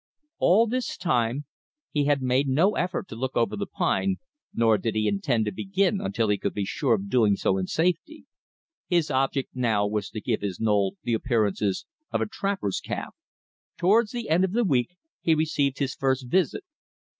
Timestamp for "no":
2.47-2.75